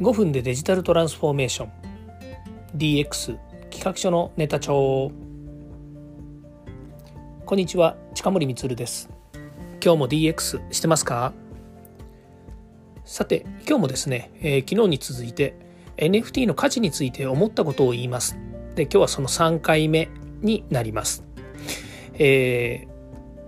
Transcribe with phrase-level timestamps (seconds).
[0.00, 1.70] 5分でデジタルトランスフォーメーション。
[2.76, 3.38] DX
[3.70, 5.10] 企画書のネタ帳。
[7.46, 9.08] こんにちは近森光です。
[9.82, 11.32] 今日も DX してますか？
[13.06, 15.56] さて今日もですね、えー、昨日に続いて
[15.96, 18.36] NFT の価値について思ったことを言います。
[18.74, 20.10] で今日はその3回目
[20.42, 21.24] になります、
[22.18, 22.96] えー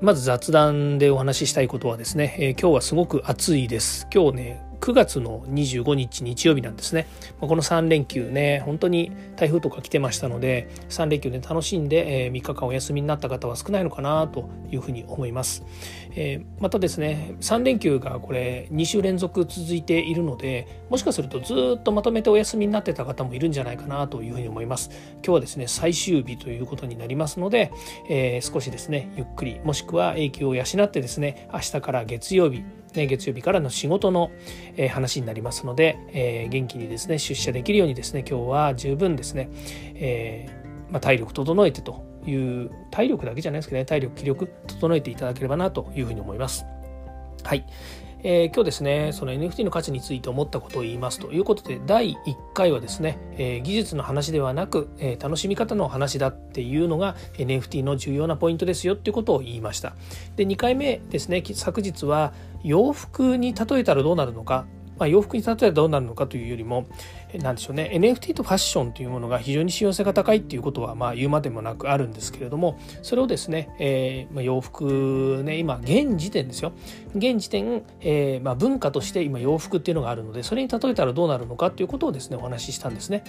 [0.00, 4.06] まず雑談でお話ししたいことはですね、えー、今日はすごく暑いです。
[4.14, 7.06] 今日ね、9月の25日日曜日なんですね。
[7.40, 15.64] この3連休ね、本当に台風とか来てましたので、3連休で楽しんでえ3日間お休みになった方は少ないのかなというふうに思います。
[16.14, 24.90] えまたですね、3連休がこれ2週連続続いているので、もしかするとずっとまとめてお休みになってた方もいるんじゃないかなというふうに思います。
[25.14, 27.72] 今日はですね、最終日ということになりますので、
[28.08, 32.62] え少しですね、ゆっくり、もしくは影響を養ってですね、明日から月曜日、
[32.94, 34.30] 月曜日からの仕事の、
[34.90, 39.50] 話になりますので、えー、元気にですね出社できるようにですね今日は十分ですね、
[39.94, 46.64] えーまあ、体力整えてという体力だけじゃないですけどね体力気力整えていただければなというふうに思います。
[47.44, 47.64] はい、
[48.22, 59.94] えー、今日ですねその NFT の価値について思ったことを言いますということで第1回はですね、えー、技術の話ではなく、えー、楽しみ方の話だっていうのが NFT の重要なポイントですよっていうことを言いました
[60.36, 62.32] で2回目ですね昨日は
[62.64, 64.66] 洋服に例えたらどうなるのか
[64.98, 66.86] まあ、洋服に例えたらどうなるのかというよりも
[67.34, 76.72] 何でしょうね NFT とファッションというものが非常に信用性が高いっていうことはまあ言うまでもなくあるんですけれどもそれをですね、えーまあ、洋服ね今現時点ですよ
[77.14, 83.24] 現時点、えーまあ、文化として今洋服っていうのがあるのでそれに例えたらどうなるのかということをですねお話ししたんですね。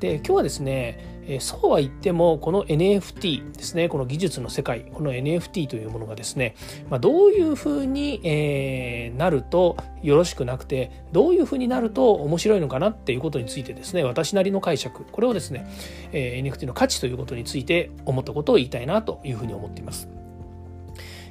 [0.00, 6.54] で今日はですね、えー、そうは言ってもこの NFT ですねこの技術の世界この NFT というものがですね、
[6.90, 15.66] まあ、どういうふうに、えー、なるとよろしくなくてどういうふうになると面白いのかなっていうことにについてですね私なりの解釈これをですね、
[16.12, 20.08] え、NFT の価値ということについて思ったことを言いたいなというふうに思っています。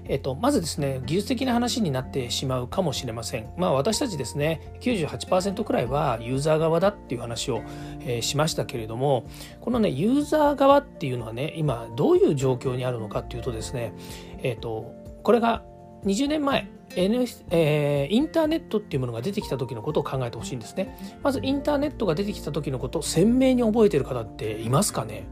[0.05, 3.49] えっと、まずですね技術的な話になってしまうかもしれません。
[3.57, 7.61] まあ私たちですね98%くらいはユーザー側だっていう話を、
[8.01, 9.25] えー、しましたけれども
[9.61, 13.93] このねユーザー側っていうのはね今どういう状況にあるのかっていうとですね
[14.39, 15.63] えっとこれが
[16.05, 20.97] 20年前 N えー、インターネットっていうものが出てきた時のことを考えてほしいんですね。
[21.23, 25.25] まずインターネットが出てきた時のことを鮮明に覚えてる方っていますかね？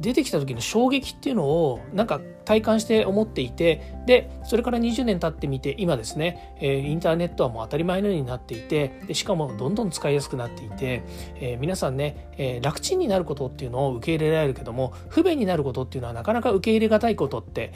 [0.00, 11.02] 出てきた時の衝撃っていうのをなんか体感して思っていてでそれから20年経ってみて今ですね、えー、インターネットはもう当たり前のようになっていてでしかもどんどん使いやすくなっていて、
[11.40, 17.72] えー、皆さんね、えー、楽ちんになることっていうのを受け入れられるけども不便になることっていうのはなかなか受け入れがたいことって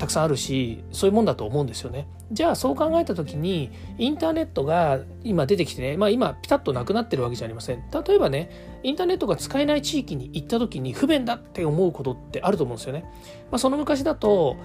[0.00, 2.08] たくさんあるしそういうもんだと思うんですよね。
[2.32, 7.84] じゃあそう考えた時にインターネットが今出てきてね、まあ、今ピタッとなくなってるわけじゃありません。
[7.92, 13.04] 例えばねインターネットが使えない地域に行った時に不便だって思うことってあると思うんですよね。
[13.50, 14.56] まあ、その昔だと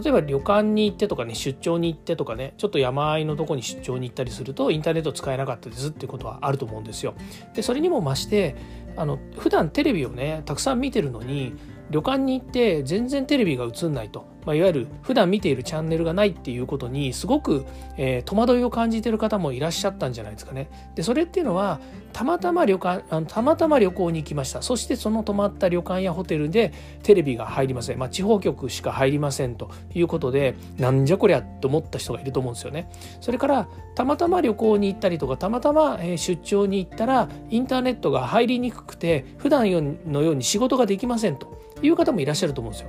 [0.00, 7.14] 例えば旅館に行ってとかね出張に行ってとかねちょっと山あいのとこに出張に行ったりするとインターネット使えなかったですっていうことはあると思うんですよ。
[7.52, 8.54] でそれにも増して
[8.96, 11.54] あの普段テレビをねたくさん見てるのに
[11.90, 20.70] 旅館に行って全然テレビが映んないと、まあ、いわゆる普段見ているチャンネルがないっていうことにすごく、えー、戸惑いを感じてる方もいらっしゃったんじゃないですかね。
[20.94, 21.80] でそれっていうのは
[22.14, 32.88] たまたま旅館あのたまたま旅行に行きましたそしてその泊まった旅館やホテルでテレビが入りません、まあ、地方局しか入りませんということでなんじゃこりゃと思った人がいると思うんですよね。
[33.20, 39.64] それからたまたま旅行に行ったりとかたまたま出張に行ったらインターネットが入りにくくて普段
[40.06, 41.64] のように仕事ができませんと。
[41.82, 42.88] いう方もいらっしゃると思うんですよ。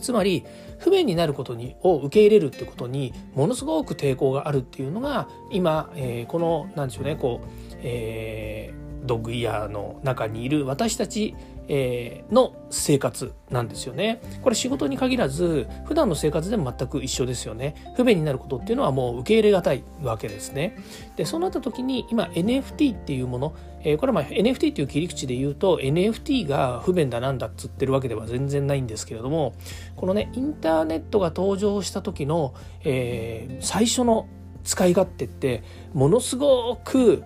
[0.00, 0.44] つまり
[0.78, 11.34] 不便になることにを受け入れるってことにものすごく抵抗があるっていうのが今、えー、この何でしょうねこう、えー、ドッグイヤーの中にいる私たち
[11.72, 14.20] えー、の生活なんですよね。
[14.42, 17.76] これ仕事に限らず普段の生活でも全く一緒ですよね。
[17.96, 20.76] 不便になることっていうのはもう受け入れがたいわけですね。
[21.14, 23.54] でそうなった時に今 NFT っていうもの、
[23.84, 29.54] えー、これはまあ NFT っていう切り口で言うと NFT が不便だなんだっつってるわけでは全然ないんですけれども
[29.94, 32.52] このねインターネットが登場した時の、
[32.82, 34.26] えー、最初の
[34.64, 35.62] 使い勝手って
[35.94, 37.22] ものすごく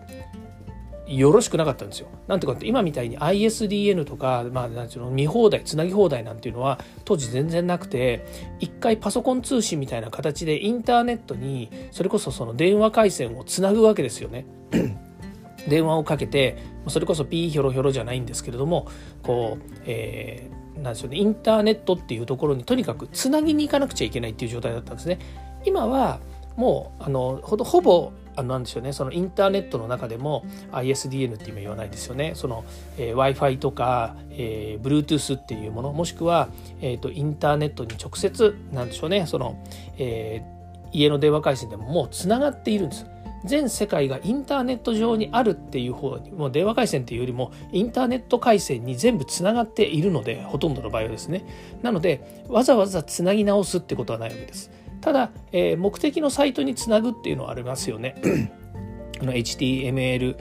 [1.07, 2.09] よろしくなかったんですよ。
[2.29, 5.11] なんていうかって今みたいに ISDN とか、まあ、なんていうの？
[5.11, 8.27] 見放題つなぎ放題なんていうのは当時全然なくて
[8.59, 14.47] 一回パソコン通信みたいな形でインターネットにそれこそその電話回線をつなぐわけですよね。
[15.69, 16.59] 電話をかけて
[16.89, 18.89] それこそピーヒョロヒョロじゃないんですけれども
[19.23, 25.19] こう、えー、なんでしょうねインターネットっていうところにとにかくつなぎに行かなくちゃいけないっていう状態だったんですね。
[25.65, 26.21] 今は
[26.57, 28.93] もうあのほぼあのなんでしょうね。
[28.93, 32.33] そのインターネットの中でも ISDN って今言わないですよね。
[32.35, 32.65] その、
[32.99, 36.49] えー、w i f i とか、えー、Bluetooth っていうものもしくは、
[36.81, 39.27] えーと、インターネットに直接なんでしょうね。
[39.27, 39.59] その、
[39.99, 43.07] えー、家の電話回線でももうつながっているんです。
[43.45, 51.45] 全世界がインターネット上にあるっていう方にもう電話回線っていうよりもインターネット回線に全部つながっているのでほとんどの場合はですね。
[51.83, 54.71] なのでわざわざつなぎ直すってことはないわけです。
[55.05, 58.17] ただ、えー、目的のサイトにつなぐっていうのはありますよね
[59.21, 60.35] あの HTML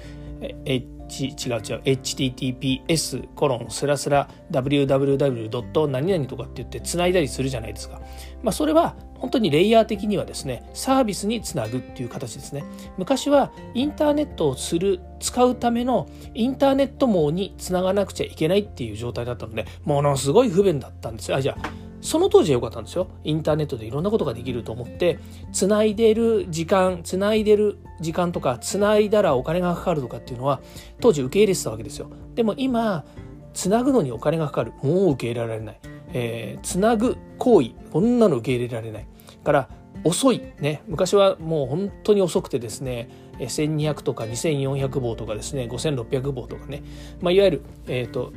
[0.66, 5.88] 違う違う https コロンスラスラ www.
[5.88, 8.02] 何々とかって言ってつないだりするじゃないですか。
[8.42, 12.66] まあ、それは本当にレイヤー的にはですねサービスにつなぐっていう形ですね
[12.98, 23.08] 昔はインターネットをする使うためのインターネット網につながなくちゃいけないっていう状態だったのでものすごい不便だったんですよあじゃあその当時は良かったんですよ。
[23.24, 25.20] インターネットでいろんなことができると思って
[25.54, 30.62] つないでる時間つないでる時間とかつないだらお金がかかるとかっていうのは
[31.00, 32.10] 当時受け入れてたわけですよ。
[32.36, 33.06] でも今
[33.54, 34.74] つなぐのにお金がかかる。
[34.84, 35.80] もう受け入れられない、
[36.14, 37.72] えー、つなぐ行為。
[37.92, 39.08] こんなの受け入れられない。
[39.44, 39.70] から
[40.04, 40.42] 遅い。
[40.60, 40.84] ね。
[40.88, 43.10] 昔はもう本当に遅くてですね
[43.40, 46.84] 1200とか2400棒とかですね5600棒とかね、
[47.22, 48.34] まあ、いわゆる、えーと、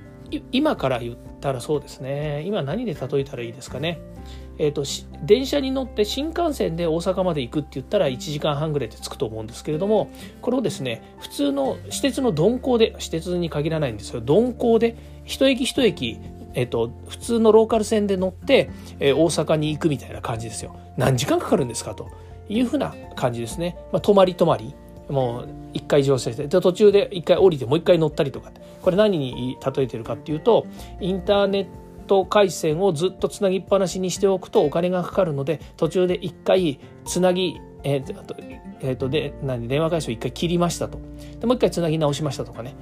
[0.53, 4.01] 今から言ったらそうですね今何で例えたらいいですかね
[4.59, 4.85] えーと、
[5.23, 16.19] 電車に乗って新幹線で大阪まで行くって言ったら1時間半ぐらいで着くと思うんですけれどもこれをですね普通の私鉄の鈍行で私鉄に限らないんですよ鈍行で一駅一駅
[16.57, 20.75] えっと、普通のローカル線で乗って、えー、大阪に行くみたいな感じですよ。
[20.97, 22.11] 何時間かかるんですかと
[22.49, 23.77] いうふうな感じですね。
[23.93, 24.75] まあ、泊まり泊まり。
[25.09, 28.51] もう一回乗車してで途中で一回降りてもう一回乗ったりとか
[28.83, 30.67] これ何に例えてるかっていうと
[31.01, 31.67] インターネッ
[32.07, 38.35] ト回線をずっとつなぎっぱなしにしておくとお金がかかるので途中で一回つなぎえー、と,、
[38.81, 40.99] えー、とで何電話回線を一回切りましたと。
[41.39, 42.75] でもう一回つなぎ直しましたとかね、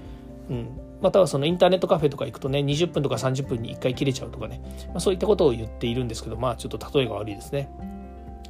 [0.48, 0.68] うん、
[1.02, 7.68] またはそのインターネットカフェとか行くとね20分とか30分に1回切れちゃうとかね、まあ、そういったことを言っているんですけどまあちょっと例えが悪いですね。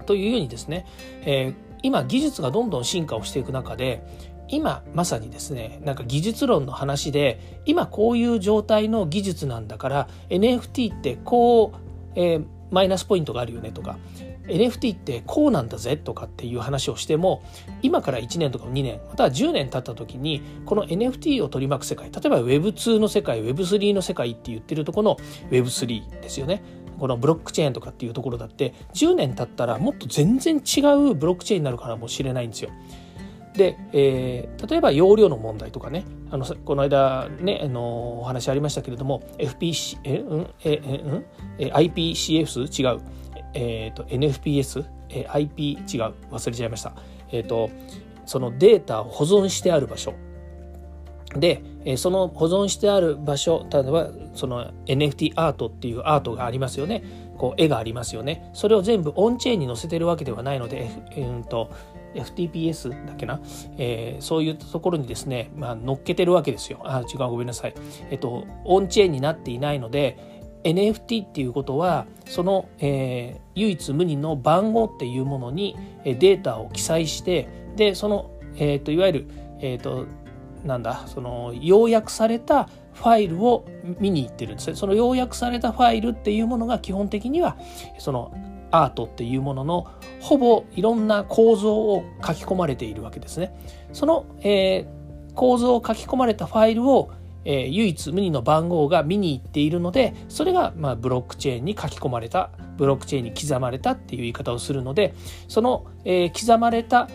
[0.06, 0.86] というようにですね、
[1.22, 1.54] えー、
[1.84, 4.02] 今技術がどんどん進化をしていく中で
[4.48, 11.78] 今まさにですねなんか技術論の話で今こういう状態の技術なんだから NFT ってこう、
[12.16, 13.98] えー、マイナスポイントがあるよねとか
[14.46, 17.42] NFT ってこうなんだぜとかっていう話をしても
[17.82, 25.16] 今から1年とか2年または10年経った時にこの NFT を取り巻く世界例えば Web2 の世界 Web3 の世界って言ってるとこの
[25.50, 26.62] Web3 ですよね。
[26.98, 30.80] このブロックチェーンとかっていうところだって10年経ったらもっと全然違
[31.10, 32.70] うブロックチェーンになるからもしれないんですよ。
[33.54, 41.24] で、えー、例えば容量の問題とかねあのこの間ねあのお話ありましたけれども FPC えうんえうん
[41.58, 43.00] え IPCS 違う。
[43.56, 46.14] えーと、NFPS え IP 違う。
[46.32, 46.92] 忘れちゃいました、
[47.30, 47.70] えーと、
[48.26, 50.12] そのデータを保存してある場所。
[51.36, 57.02] で、え、その保存してある場所例えばその NFT アートっていうアートがありますよね
[57.36, 61.70] こう絵がありますよねそれを全部オンチェーンに載せてるわけではないので、F えーと
[62.14, 63.40] FTPS だっけな、
[63.76, 66.78] えー、そういうところにですね、まあ、乗っけてるわけですよ。
[66.84, 67.74] あ、違う、ごめんなさい。
[68.08, 70.16] えっと、オンチェーンになっていないので、
[70.64, 79.28] NFT っていうことはその、えー、唯一無二の番号っていうものにデータを記載してでその、えーと、いわゆる、
[79.60, 80.06] えーと、
[80.64, 83.66] なんだその要約されたファイルを
[83.98, 87.56] 見に行ってるんですねその要約されたファイルっていうものが基本的には
[87.98, 88.32] その
[88.70, 89.86] アートっていうものの
[90.20, 93.54] ほぼいろんな構造を書き込まれているわけですね。
[93.92, 97.10] その、えー、構造を書き込まれたファイルを
[97.44, 105.14] えー、唯一無二の番号が見に行っているのでそれがまあブロックチェーンに書き込まれたブロックチェーンに刻まれたっていう言い方をするので
[105.48, 107.08] その、えー、刻まれた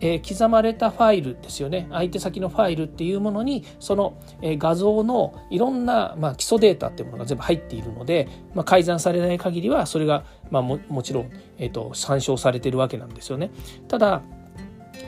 [0.00, 13.50] え、刻まれたファイルですよね相手先のファイルっていうものにその、え、画像のいろんな、まあ、基礎データっていうものが全部入っているので、まあ、改ざんされない限りはそれが、まあ、もちろん、えーと参照されてるわけなんですよね。
[13.88, 14.22] ただ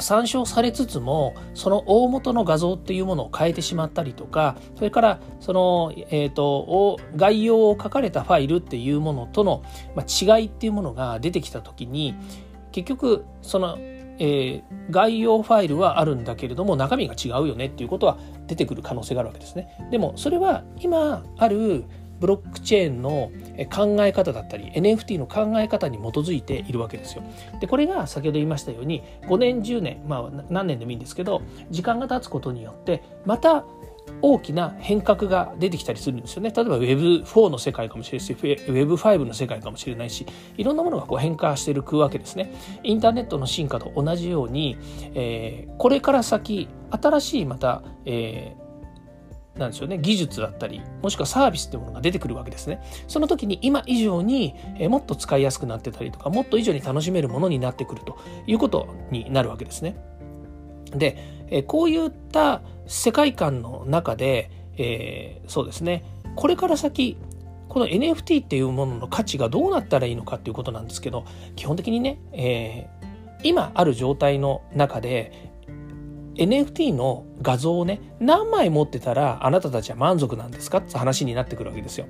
[0.00, 9.62] 参照されつつもその大元の画像っていうものを変えてしまったりとかそれからその、えーと、概要を書かれたファイルっていうものとの、
[9.94, 12.14] まあ、違いっていうものが出てきた時に
[12.72, 13.78] 結局その、
[14.18, 19.68] えー、概要ファイルはあるんだけれども中身が違うよねっていうことは出てくる可能性があるわけですね。
[19.90, 21.84] でもそれは今ある
[22.22, 23.32] ブロックチェーンの
[23.74, 27.24] 考え方だったり NFT の考え方に基づいているわけですよ。
[27.60, 33.64] でこれが先ほど言いましたように5年10年まあ何年でもいいんですけど時間が経つことによってまた
[34.20, 36.52] 大きな変革が出てきたりするんですよね。
[36.54, 42.52] 例えば Web4 の世界かもしれないし、Web5 の世界かもしれないし、いろんなものがこう変化していくわけですね。
[42.82, 44.78] インターネットの進化と同じように、
[45.14, 48.62] えー、これから先、新しいまた、えー
[49.56, 52.82] なんでしょうね、技術だったりもしくはサービスっていうものが出てくるわけですね。
[53.06, 58.16] その時に今以上に、えもっと使いやすくなってたりとかもっと以上に楽しめるものになってくると
[58.46, 59.96] いうことになるわけですね。
[60.96, 66.04] で、えこういった世界観の中で、えー、そうですね。
[66.34, 67.18] これから先
[67.68, 71.24] この NFT っていうものの価値がどうなったらいいのかっていうことなんですけど
[71.56, 75.52] 基本的にね、えー、今ある状態の中で
[76.34, 80.78] NFT の画像をね何枚持ってたらあなたたちは満足なんですか？
[80.78, 82.06] って話になってくるわけですよ。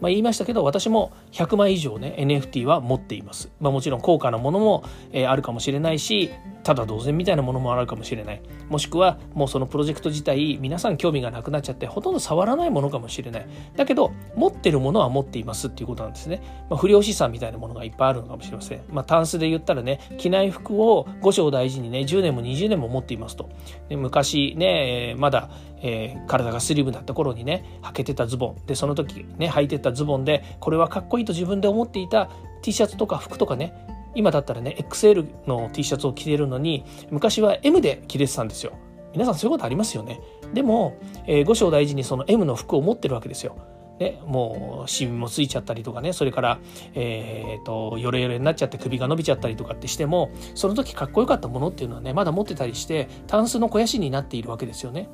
[0.00, 6.30] まあ、言いましたけど私も100枚以上ね NFT は持っています、まあ、もちろん高価なものも、えー、あるかもしれないし
[6.64, 8.42] ただ同然みたいなものもあるかもしれない。
[8.68, 13.46] もしくはもうそのプロジェクト自体皆さん興味がなくなっちゃってほとんど触らないものかもしれない。
[13.76, 18.80] だけど持ってるものは持っていますっていうことなんですね、まあ、不良資産みたいなものがいっぱいあるのかもしれません。
[18.90, 23.50] まあタンスで言ったらね着ない服を五章大事にね10年も20年も持っていますと。
[23.88, 25.50] で昔ねまだ
[25.86, 28.66] えー、体がスリムだった頃にね履けてたズボン。
[28.66, 32.30] でその時ね履いてたズボンでこれはかっこいいと自分で思っていた
[32.62, 33.74] T シャツとか服とかね
[34.14, 38.72] 今だったらね XL の T シャツを着てるのに昔は M で着れてたんですよ。
[39.12, 40.20] 皆さんそういうことありますよね。
[40.52, 43.56] でも、えー、五章大事にその M の服を持ってるわけですよ。
[44.00, 46.58] ね、もうシミもついちゃったりとかねそれから、
[46.94, 55.08] えーと、ヨレヨレになっちゃって首が伸びちゃったりとかってしてもその時かっこよかったものっていうのはねまだ持ってたりしてタンスの肥やしになっているわけですよね。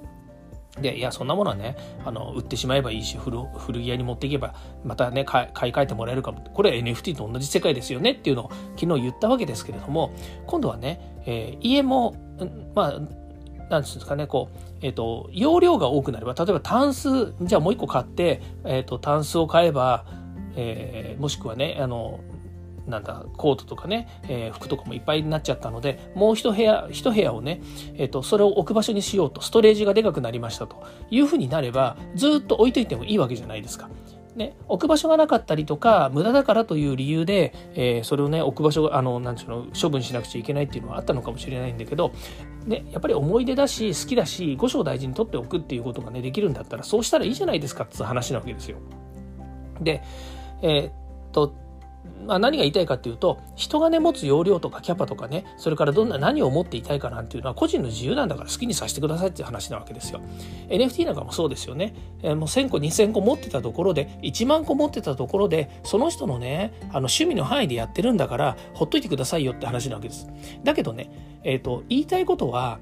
[0.81, 6.41] で、いや、そんなものはね、あの、売ってしまえばいいし、古古着屋に持っていけば、またね、買い替えてもらえるかも。
[6.55, 10.13] これは NFT と同じ世界ですよねっていうのを昨日言ったわけですけれども、
[10.47, 12.15] 今度はね、えー、家も、
[12.75, 13.01] まあ、
[13.71, 20.05] なんですかね、こう、えっ、ー、と、容量が多くなれば、例えばタンス、じゃあもう一個買って、えっ、ー、と、タンスを買えば、
[20.57, 22.21] えー、もしくはね、あの、
[22.91, 27.61] なんだコートとかね、えー、服とかもいっぱいになっちゃったのでもう一部屋一部屋をね、
[27.95, 33.89] えーと、それを置く場所にしようとストレージがでかくなりましたというふうになればずっと置いといてもいいわけじゃないですか。
[34.37, 42.13] ね、置く場所がなかったりとか無駄だからという理由で、えー、それをね置く場所あのなんていうの処分しなくちゃいけないっていうのはあったのかもしれないんだけど、
[42.65, 48.79] ね、やっぱり思い出だし好きだし五章大事に取っておくっていうことがねできるんだったらそうしたらいいじゃないですかっていう話なわけですよ。
[49.81, 50.03] で
[50.63, 50.93] えー、っ
[51.33, 51.55] と
[52.27, 60.21] まあ、何が言いたいかっていうと人がね持つ容量とかキャパとかねそれからどんな何を持っていたいかなんていうのは個人の自由なんだから好きにさせてくださいっていう話なわけですよ。
[60.69, 70.29] NFT なんかもそうですよね、えー、もう1000個2000個持ってたところで1万個持ってたところでその人のねあの趣味の範囲でやってるんだからほっといてくださいよって話なわけです。
[70.65, 71.11] だけどね、
[71.43, 72.79] えーと、言いたいことは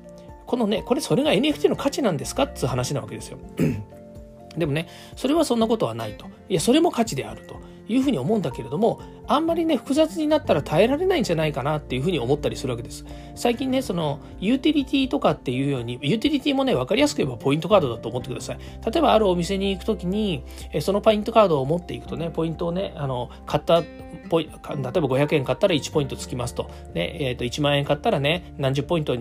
[0.46, 3.38] このねこれそれが NFT の価値なんですかっていう話なわけですよ。
[4.56, 6.26] でもねそれはそんなことはないと。
[6.48, 13.04] いやそれも価値であるというふうに思うんだけれどもあんまりね複雑になったら耐えられないんじゃないかなっていうふうに思ったりするわけです。
[13.34, 18.58] 最近ねそのユーティリティとかっていうようにユーティリティもね分かりやすく言えばポイントカードだと思ってください。
[18.84, 20.44] 例えばあるお店に行く時に
[20.80, 23.82] そのポイントカードを持っていくとねポイントをねあの買った
[24.28, 29.16] ポイ例えば500円買ったら1ポイントつきますと、ねえー、と1万円買ったらね何十ポイント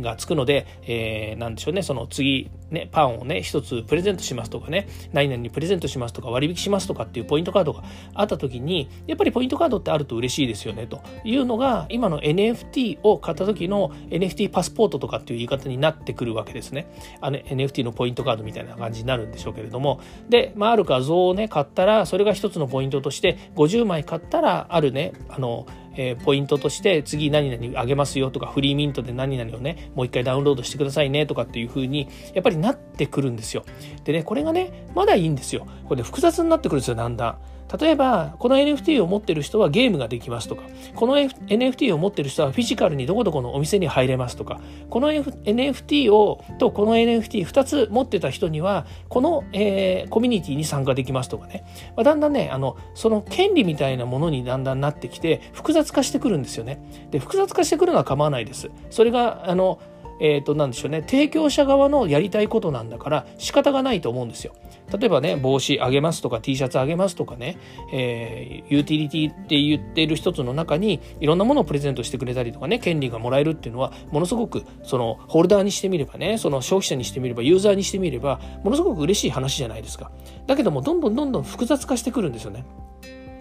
[0.00, 7.82] がつくので、えー、でしょうね、その次、ね、パンをね、一つプレゼントしますとかね、何々にプレゼントしますとか割引しますとかっていうポイントカードが
[8.14, 16.86] あった時に、やっぱりポイントカードってあると嬉しいですよね、というのが、今の NFT を買った時の NFT パスポートとかっていう言い方になってくるわけですね。
[17.20, 33.64] あの NFT のポイントカードみたいな感じになるんでしょうけれども、で、まあ、ある画像をね、買ったら、それが一つのポイントとして、50枚買ったら、あるね、あの、えー、ポイントとして次何々あげますよとかフリーミントで何々をねもう一回ダウンロードしてくださいねとかっていう風にやっぱりなってくるんですよ。
[34.04, 35.66] でねこれがねまだいいんですよ。
[35.84, 37.51] これで複雑になってくるんですよだんだん。
[37.78, 40.62] 例えばこの NFT を持ってる人はゲームができますとか
[40.94, 44.60] この NFT を持ってる人はフィジカルにどこどこのお店に入れますとか
[44.90, 51.64] この NFT をとこの NFT2 つ持ってた人にはこの、えー、コミュニティに参加できますとかね、
[51.96, 56.82] まあ、だんだんねあのその権利みたいなものにだんだんなってきて複雑化してくるんですよね。
[57.10, 58.70] で複雑化してくるのは構わないです。
[58.90, 59.78] それがあの
[60.24, 64.54] えー、と、なんでしょうね、提供者側のやりたいことなんだから仕方がないと思うんですよ。
[64.96, 67.58] 例えばね、帽子あげますとか T シャツあげますとかね、
[67.92, 80.12] えー、ユーティリティって言ってる一つの中にいろんなものをプレゼントしてくれたりとかね、権利がもらえるっていうのは、ものすごくそのホルダーにしてみればね、その消費者にしてみれば、ユーザーにしてみれば、ものすごく嬉しい話じゃないですか。
[80.46, 82.64] だけども、どんどんどんどん複雑化してくるんですよね。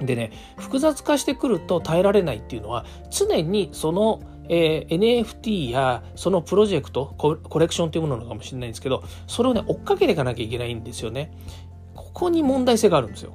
[0.05, 4.19] でね複雑化してくると耐えられないっていうのは常にその
[4.49, 11.31] えー、NFT やそのプロジェクトコレクションというものなのかもしれないんですけどそれをね追っかけていかなきゃいけないんですよね。
[11.95, 13.33] ここに問題性があるんですよ。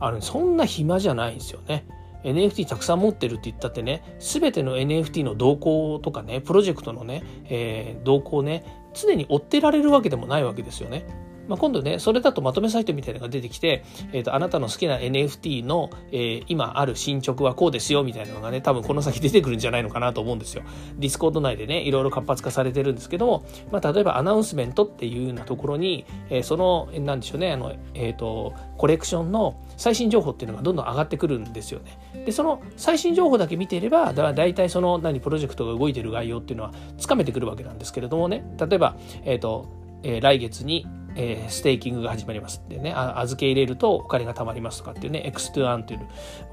[0.00, 1.86] あのそんな暇じゃないんですよね。
[2.24, 8.64] NFT たくさん持ってるって言ったってね全ての NFT の動向とかねプロジェクトのね、えー、動向をね
[8.94, 11.06] 常に追ってられるわけでもないわけですよね。
[11.48, 20.62] まあ、今度ね、それだとまとめサイトみたいなのが出てきて、えっ、ー、と、あなたの好きな NFT の、えー、今ある進捗はこうですよ、みたいなのがね、多分この先出てくるんじゃないのかなと思うんですよ。
[20.98, 31.98] ディスコード内でね、いろいろ活発化されてるんですけども、まあ、例えば announcement っていうようなところに、えー、その、なんでしょうね、あの、えっ、と、コレクションの最新情報っていうのがどんどん上がってくるんですよね。
[32.26, 39.66] で、その最新情報だけ見ていれば、だだいたいその何、プロジェクトが動いてる概要っていうのはつかめてくるわけなんですけれどもね、例えば、えっ、と、
[40.02, 40.86] えー、来月に
[41.18, 42.94] えー、ステーキングが始まりますってね。
[42.94, 45.30] 預け入れるとお金が貯まりますとかっていうね。
[45.34, 46.00] X2 という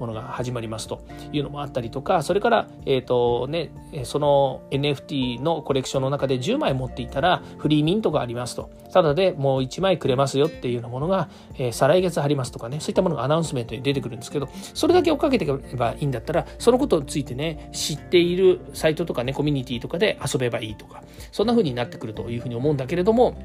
[0.00, 2.22] ものが始まりますというのもあったりとか。
[2.22, 3.70] それから、えーとね、
[4.04, 8.70] その NFT のコレクションの中で10枚持っていたらフリーミントがありますと。
[8.92, 12.80] ただでもう1枚くれますよっていうようなものが、えー、再来月ありますとかね。
[12.80, 23.36] そういったものがアナウンスメントに出てくるんですけどそれだけ追っかけていけばいいんだったらそのことについてね知っているサイトとかねコミュニティとかで遊べばいいとかそんな風になってくるというふうに思うんだけれども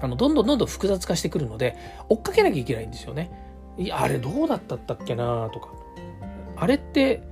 [0.00, 1.76] あのどんどんどんどん複雑化してくるので
[2.08, 3.30] 追っかけなきゃいけないんですよね。
[3.78, 5.68] いやあれどうだったったっけなとか
[6.56, 7.22] あれって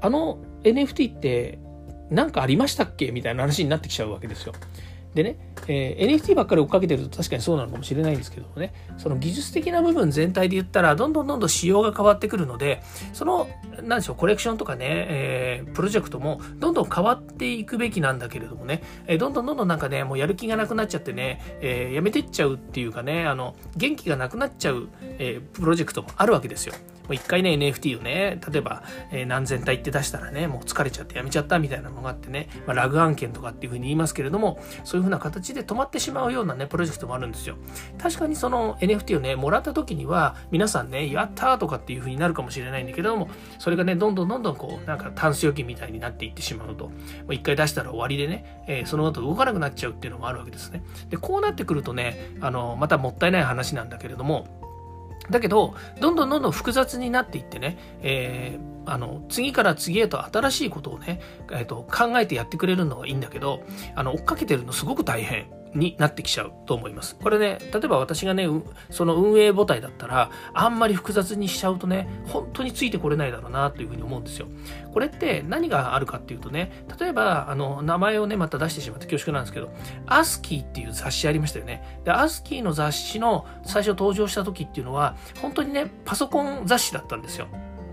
[0.00, 1.58] あの NFT って
[2.10, 4.52] 何かありましたっけみたいな話になってきちゃうわけですよ。
[5.14, 5.38] でね、
[5.68, 13.48] えー、NFT ばっかり追っかけてると確かにそうなのかもしれないんですけどもね、その技術的な部分全体で言ったら、どんどんどんどん仕様が変わってくるので、その、
[13.82, 26.74] なんでしょう、コレクションとかね、えー、プロジェクトもどんどん変わっていくべきなんだけれどもね、えー、どんどんどんどんなんかね、もうやる気がなくなっちゃってね、えー、やめてっちゃうっていうかね、あの、元気がなくなっちゃう、えー、プロジェクトもあるわけですよ。
[27.10, 37.56] う一回ね、NFT をね、例えば、えー、何千体って出したらね、もう疲れちゃってやめちゃったみたいなのがあってね、まあ、ラグ案件とかっていうふうに言いますけれども、そういうふうな形で止まってしまうようなね、プロジェクトもあるんですよ。
[37.98, 46.90] 確かにその NFT をね、もらった時には、皆さんね、やったーとかっていうふうになるかもしれないんだけれども、それがね、どんどんどんどんこう、なんかタンス預金みたいになっていってしまうと、
[47.30, 50.82] 一回出したら終わりでね、えー、その後動かなくなっちゃうっていうのもあるわけですね。
[51.08, 54.57] で、こうなってくるとね、あの、またもったいない話なんだけれども、
[55.30, 63.62] だけど、どんどんどんどん複雑になっていってね、えー、あの、次から次へと新しいことをね、えーと、考えてやってくれるのはいいんだけど、
[63.94, 65.46] あの、追っかけてるのすごく大変。
[65.74, 67.16] になってきちゃうと思います。
[67.16, 68.48] これね、例えば私がね、
[68.90, 74.46] その運営母体だったら、あんまり複雑にしちゃうとね、本当についてこれないだろうなというふうに思うんですよ。
[74.92, 79.70] これって何があるかっていうとね、例えば、あの、名前をね、また出してしまって恐縮なんですけど、
[80.06, 82.00] アスキーっていう雑誌ありましたよね。
[82.04, 87.48] で、アスキーの雑誌の最初登場した時っていうのは、本当にね、パソコン雑誌だったんですよ。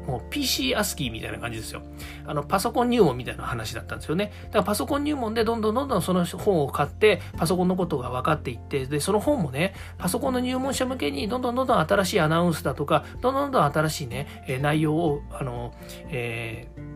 [0.08, 1.82] もう PC アスキーみたいな感じですよ。
[2.26, 4.32] あの、パソコン入門みたいな話だったんですよね。
[4.46, 15.74] だからパソコン入門でどんどんどんどんその本を買って、パソコンのことが分かっていって、で、その本もね、パソコンの入門者向けにどんどんどんどん新しいアナウンスだとか、どんどんどん新しいね、え内容を、あの、
[16.10, 16.95] えー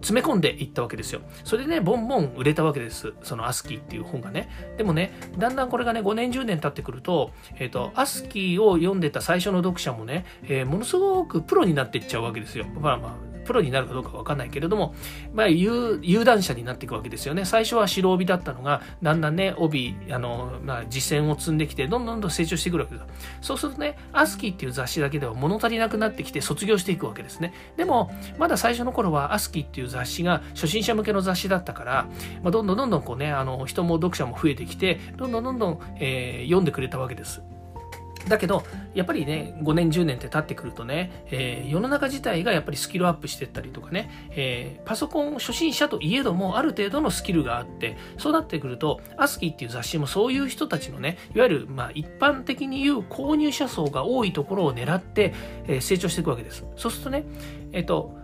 [0.00, 1.20] 詰め込んでいったわけですよ。
[1.44, 3.14] それでね、ボンボン売れたわけです。
[3.22, 4.48] そのアスキーっていう本がね。
[4.76, 12.64] でもね、だんだんこれがね、5年、10年経ってくると、えっ、ー、と、アスキーを読んでた最初の読者もね、えー、ものすごくプロになっていっちゃうわけですよ。
[12.80, 14.94] まあまあ、プロになるかどうかわかんないけれども、
[15.32, 17.46] まあ、有有段者になっていくわけですよね。
[17.46, 23.06] 最初は白帯だったのが、だんだんね、帯、あの、まあ、実践を積んできて、どんどんどん成長してくるわけです。
[23.40, 27.54] そうするとね、アスキーっていう雑誌だけでは物足りなくなってきて卒業していくわけですね。
[27.78, 32.06] でも、まだ最初の頃はアスキーっていう雑誌が初心者向けの雑誌だったから、
[32.42, 37.42] まあ、どんどんどんどんこうね、あの、人も読者も増えてきて、どんどんどんどん、えー、読んでくれたわけです。
[38.26, 55.34] だけど、やっぱりね、5年、10年って経ってくるとね、えー、世の中自体がやっぱりスキルアップしてったりとかね、えー、パソコン初心者といえども、ある程度のスキルがあって、そうなってくると、アスキーっていう雑誌もそういう人たちのね、いわゆる、まあ、一般的に言う購入者層が多いところを狙って、
[55.66, 56.64] えー、成長していくわけです。
[56.76, 57.24] そうするとね、
[57.72, 58.17] えっ、と、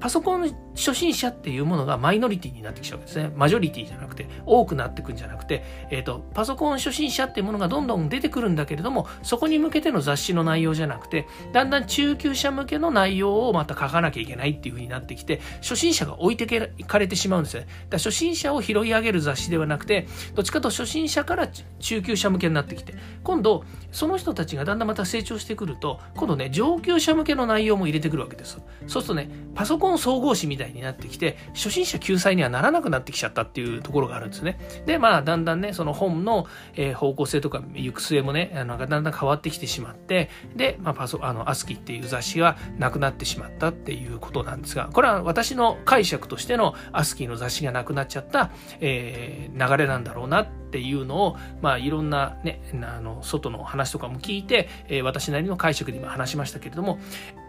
[0.00, 3.32] パソコン初心者っていうものがマイノリティになってきちゃうんですね。
[3.34, 17.66] マジョリティじゃなくて、多くなってくんじゃなくて、えっ、ー、と、パソコン初心者っていうものがどんどん出てくるんだけれども、そこに向けての雑誌の内容じゃなくて、だんだん中級者向けの内容をまた書かなきゃいけないっていう風になってきて、初心者が置いてかれてしまうんですね。
[17.88, 28.58] だ初心者を拾い上げる雑誌ではなくて、どっちかと初心者から中級者向けになってきて、今度、その人たちがだんだんまた成長してくると、今度ね、上級者向けの内容も入れてくるわけです。
[28.86, 34.58] そうするとね、パソコン総合誌みたいになってきて初心者救済にはならなくなってきちゃったっていうところがあるんですね。
[34.86, 56.98] でまあだんだんねその本の、え、方向性とか行く末もねあのだんだん変わってきてしまってで、まあ、パソあのアスキっていう雑誌がなくなってしまったっていうことなんですがこれは私の解釈としてのアスキーの雑誌がなくなっちゃった、えー、流れなんだろうなっていうのを、まあ、いろんなねあの外の話とかも聞いて、え、私なりの解釈で今話しましたけれども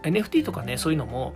[0.04, 1.34] NFT とかねそういうのも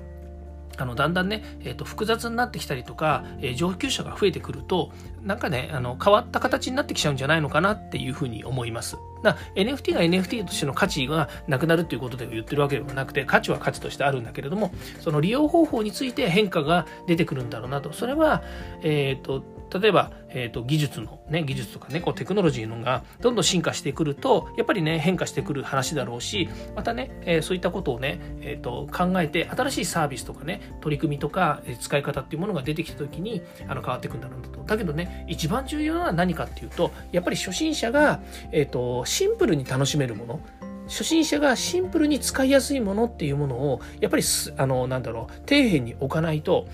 [0.78, 4.90] あのだんだんね、えーと、複雑になってきたりとか、えー、上級者が増えてくると
[5.22, 8.96] なんかねあの変わった形になってきちゃうんじゃないのかなっていうふうに思います。
[9.22, 18.42] な NFT が NFT としての価値がなくなるっていうことで言ってるわけではなくて価値は価値としてあるんだけれどもその利用方法について変化が出てくるんだろうなとそれは、
[18.82, 34.62] えーと例えば、えーと、技術の、ね、技術とかねこうテクノロジーのがどんどん進化してくるとやっぱりね変化してくる話だろうしまたね、えー、そういったことをね、えーと、考えて新しいサービスとかね取り組みとか、使い方っていうものが出てきた時にあの変わっていくんだろうなと。
[34.64, 38.20] だけどね一番重要なのは何かっていうとやっぱり初心者が、
[38.52, 40.40] えーとシンプルに楽しめるもの
[40.88, 44.22] 初心者がシンプルに使いやすいものっていうものをやっぱり
[44.56, 46.66] あのなんだろう底辺に置かないと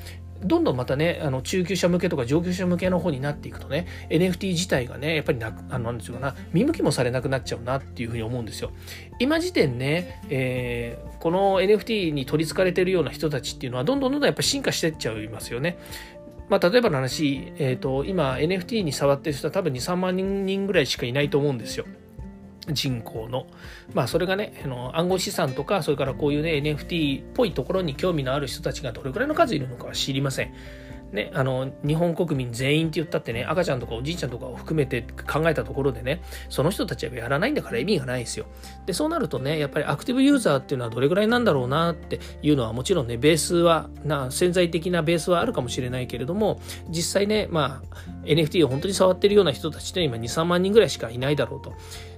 [0.44, 8.70] どんどんまたね、あの中級者向けとか上級者向けの方になっていくとね、NFT 自体がね、やっぱりなあの、なんですかな、見向きもされなくなっちゃうなっていうふうに思うんですよ。
[9.18, 15.78] 今時点ね、えー、この NFT に取り憑かれてるような人たちっていうのは、どんどんどんどんやっぱり進化してっちゃいますよね。
[16.48, 21.84] まあ、例えばの話、えっ、ー、と、今 NFT に触ってる人は多分2、3万人ぐらいしかいないと思うんですよ。
[22.72, 23.46] 人口の。
[23.94, 30.52] まあそれがね、あの暗号資産とか、それからこういうね、NFT っぽいところに興味のある人たちがどれくらいの数いるのかは知りません。
[31.12, 38.44] ね、あの日本国民全員って言ったってね赤ちゃんとかおじいちゃんとかを含めて考えたところでねその人たちはやらないんだから意味がないですよ
[38.84, 51.72] でそうなるとねやっぱりアクティブユーザーっていうのはどれぐらいなんだろうなっていうのはもちろんねベースはな潜在的なベースはあるかもしれないけれども実際ねまあ NFT を本当に触ってるような人たちって今23万人ぐらいしかいないだろうと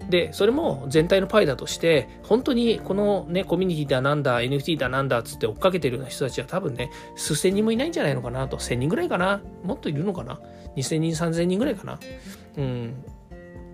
[0.09, 8.57] でそれも全体のパイだとして本当にこのねコミュニティだなんだ NFT だなんだっつって追っかけてるような人たちは多分ね数千人もいないんじゃないのかなと。
[8.57, 9.41] 1000人ぐらいかな？
[9.63, 10.41] もっといるのかな
[10.77, 11.99] ？2000人3000人ぐらいかな？
[12.57, 13.05] うん。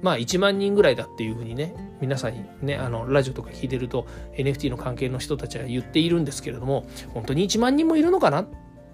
[0.02, 8.46] まあ1万人ぐらいだっていうふうにね皆さんにねあのラジオとか聞いてると NFT の関係の人たちは言っているんですけれども本当に1万人もいるのかなっ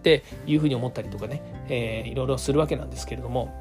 [0.03, 3.53] ていうふうに思ったりとかね、えー、いろいろするわけなんですけれども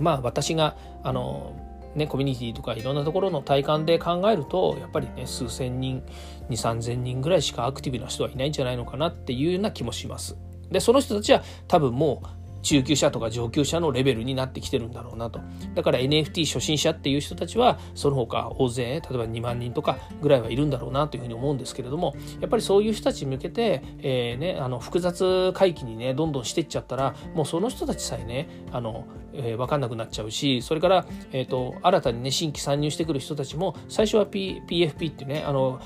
[0.00, 1.54] まあ私があの
[1.94, 6.02] ね、コミュニティとかいろんなところの体感で考えるとやっぱりね数千人
[6.48, 10.36] 2 3 0 0人ぐらいしかアクティブな人はいないんじゃないのかなっていうような気もします。
[10.70, 15.40] でその人たちは多分もう中級者とか上級者のレベルになってきてるんだろうなと。
[15.74, 35.80] だから NFT 初心者っていう人たちは、その他大勢、例えば2万人とかぐらいはいるんだろうなというふうに思うんですけれども、やっぱりそういう人たちに向けて、えー、ね、あの複雑回帰にね、どんどんしていっちゃったら、もうその人たちさえね、あの、えー、分かんなくなっちゃうし、それから、え、ー、と、新たにね、新規参入してくる人たちも、最初は、P、PFP ってね、あの、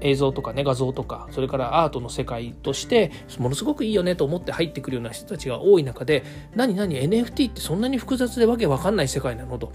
[0.00, 9.72] 映像とかね画像とかそれからアートの世界としてものすごくいいよねと思って入ってくるような人たちが多い中で何何 NFT ってそんなに複雑でわけわかんない世界なのと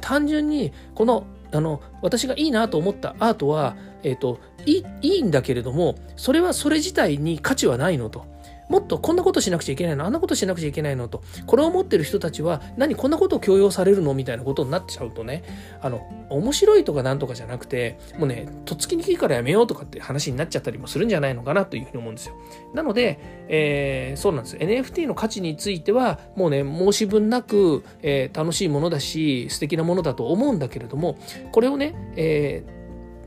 [0.00, 8.33] 単純にこのあの私がいいなと思ったアートは、えーと、いいいんだけれどもそれはそれ自体に価値はないのと。
[8.68, 10.04] もっとこんなことしなくちゃいけないの？
[10.04, 11.08] あんなことしなくちゃいけないの？
[11.08, 11.22] と。
[11.46, 14.14] これを持ってる人たちは何こんなことを強要されるの？
[14.14, 15.44] みたいなことになっちゃうとね
[15.80, 22.34] あの面白いとかなんとかじゃなくてもうねとっつきにくいからやめようとかって話になっちゃったりもするんじゃないのかなというふうに思うんですよ。
[22.72, 31.18] なので、えー、そうなんです NFT の価値についてはもうね申し分なく、えー、楽しいものだし素敵なものだと思うんだけれども
[31.52, 32.73] これをね、えー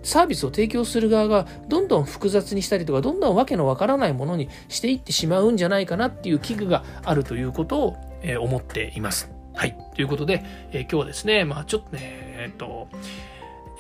[0.08, 9.30] サービスを提供する側がどんどん複雑にしたりとかどんどんわけのわからないものにしていってしまうんじゃないかなっていう危惧があるということを、えー、思っています。
[9.54, 9.78] はい。
[9.96, 12.00] ということで、えー、今日はですね、まあちょっとね、
[12.40, 12.88] えっ、と、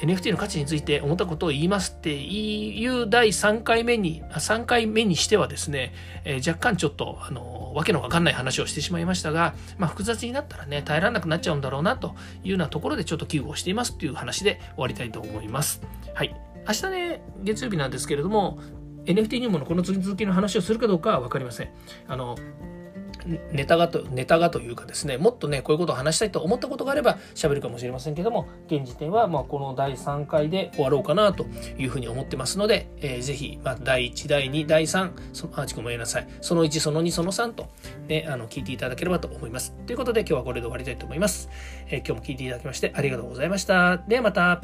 [0.01, 15.81] NFT の価値について思ったことを言いますっていう第3回目に、3回目にしてはですね、えー、若干ちょっと、あの、わけのわかんない話をしてしまいましたが、まあ、複雑になったらね、耐えられなくなっちゃうんだろうなというようなところでちょっと危惧をしていますっていう話で終わりたいと思います。
[16.13, 16.35] はい。
[16.67, 18.59] 明日ね、月曜日なんですけれども、
[19.05, 21.69] NFT 入門のこの続きの話をするかどうかは分かりません。
[22.07, 22.37] あの、
[23.51, 31.45] ネタがと、ネタがというかですね、もっとね、こういうことを話したいと思ったことがあれば喋るかもしれませんけども、現時点はまこの第3回で終わろうかなと
[31.77, 36.27] いうふうに思ってますので、えー、ぜひ、ま、第1、第2、第3、その、あ、ちごめんなさい。
[36.41, 37.69] その1、その2、その3と、
[38.07, 39.73] ね、あの、聞いていただければと思います。
[39.85, 41.49] ということで今日はこれで終わりたいと思います。
[41.89, 43.97] えー、今日も聞いていただきましてありがとうございました。
[44.07, 44.61] ではまた。